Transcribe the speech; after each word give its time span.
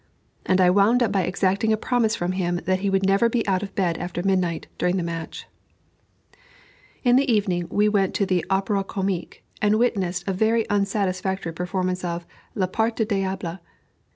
And 0.47 0.59
I 0.59 0.71
wound 0.71 1.03
up 1.03 1.11
by 1.11 1.21
exacting 1.21 1.71
a 1.71 1.77
promise 1.77 2.15
from 2.15 2.31
him 2.31 2.55
that 2.65 2.79
he 2.79 2.89
would 2.89 3.05
never 3.05 3.29
be 3.29 3.47
out 3.47 3.61
of 3.61 3.75
bed 3.75 3.99
after 3.99 4.23
midnight, 4.23 4.65
during 4.79 4.97
the 4.97 5.03
match. 5.03 5.45
In 7.03 7.17
the 7.17 7.31
evening 7.31 7.67
we 7.69 7.87
went 7.87 8.15
to 8.15 8.25
the 8.25 8.43
Opera 8.49 8.83
Comique, 8.83 9.43
and 9.61 9.77
witnessed 9.77 10.23
a 10.27 10.33
very 10.33 10.65
unsatisfactory 10.71 11.53
performance 11.53 12.03
of 12.03 12.25
"La 12.55 12.65
Part 12.65 12.95
du 12.95 13.05
Diable." 13.05 13.59